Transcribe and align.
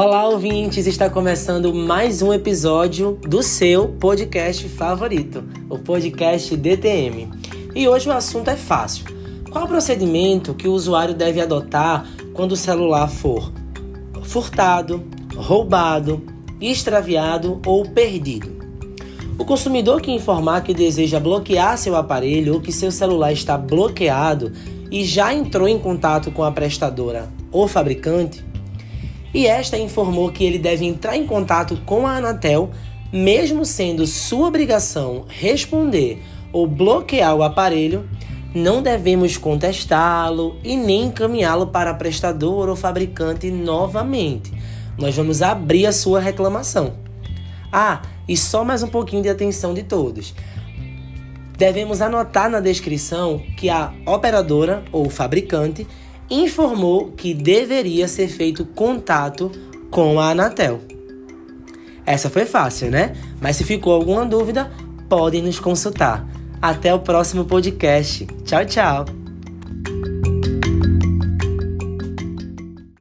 Olá, 0.00 0.28
ouvintes! 0.28 0.86
Está 0.86 1.10
começando 1.10 1.74
mais 1.74 2.22
um 2.22 2.32
episódio 2.32 3.18
do 3.22 3.42
seu 3.42 3.88
podcast 3.88 4.68
favorito, 4.68 5.42
o 5.68 5.76
podcast 5.76 6.56
DTM. 6.56 7.28
E 7.74 7.88
hoje 7.88 8.08
o 8.08 8.12
assunto 8.12 8.48
é 8.48 8.54
fácil. 8.54 9.06
Qual 9.50 9.64
o 9.64 9.66
procedimento 9.66 10.54
que 10.54 10.68
o 10.68 10.72
usuário 10.72 11.14
deve 11.14 11.40
adotar 11.40 12.06
quando 12.32 12.52
o 12.52 12.56
celular 12.56 13.08
for 13.08 13.52
furtado, 14.22 15.04
roubado, 15.34 16.22
extraviado 16.60 17.60
ou 17.66 17.84
perdido? 17.84 18.56
O 19.36 19.44
consumidor 19.44 20.00
que 20.00 20.12
informar 20.12 20.62
que 20.62 20.72
deseja 20.72 21.18
bloquear 21.18 21.76
seu 21.76 21.96
aparelho 21.96 22.54
ou 22.54 22.60
que 22.60 22.70
seu 22.70 22.92
celular 22.92 23.32
está 23.32 23.58
bloqueado 23.58 24.52
e 24.92 25.04
já 25.04 25.34
entrou 25.34 25.66
em 25.66 25.76
contato 25.76 26.30
com 26.30 26.44
a 26.44 26.52
prestadora 26.52 27.28
ou 27.50 27.66
fabricante, 27.66 28.44
e 29.32 29.46
esta 29.46 29.78
informou 29.78 30.30
que 30.30 30.44
ele 30.44 30.58
deve 30.58 30.84
entrar 30.84 31.16
em 31.16 31.26
contato 31.26 31.80
com 31.84 32.06
a 32.06 32.16
Anatel, 32.16 32.70
mesmo 33.12 33.64
sendo 33.64 34.06
sua 34.06 34.48
obrigação 34.48 35.24
responder 35.28 36.22
ou 36.52 36.66
bloquear 36.66 37.34
o 37.34 37.42
aparelho, 37.42 38.08
não 38.54 38.82
devemos 38.82 39.36
contestá-lo 39.36 40.56
e 40.64 40.76
nem 40.76 41.04
encaminhá-lo 41.04 41.66
para 41.66 41.94
prestador 41.94 42.68
ou 42.68 42.76
fabricante 42.76 43.50
novamente. 43.50 44.52
Nós 44.96 45.14
vamos 45.14 45.42
abrir 45.42 45.86
a 45.86 45.92
sua 45.92 46.18
reclamação. 46.18 46.94
Ah, 47.70 48.02
e 48.26 48.36
só 48.36 48.64
mais 48.64 48.82
um 48.82 48.88
pouquinho 48.88 49.22
de 49.22 49.28
atenção 49.28 49.74
de 49.74 49.82
todos. 49.82 50.34
Devemos 51.56 52.00
anotar 52.00 52.48
na 52.48 52.60
descrição 52.60 53.42
que 53.56 53.68
a 53.68 53.92
operadora 54.06 54.84
ou 54.90 55.10
fabricante 55.10 55.86
informou 56.30 57.12
que 57.12 57.32
deveria 57.34 58.08
ser 58.08 58.28
feito 58.28 58.64
contato 58.64 59.50
com 59.90 60.20
a 60.20 60.30
Anatel. 60.30 60.80
Essa 62.04 62.30
foi 62.30 62.46
fácil, 62.46 62.90
né? 62.90 63.14
Mas 63.40 63.56
se 63.56 63.64
ficou 63.64 63.92
alguma 63.92 64.24
dúvida, 64.24 64.70
podem 65.08 65.42
nos 65.42 65.60
consultar. 65.60 66.26
Até 66.60 66.92
o 66.92 67.00
próximo 67.00 67.44
podcast. 67.44 68.26
Tchau, 68.44 68.64
tchau! 68.64 69.17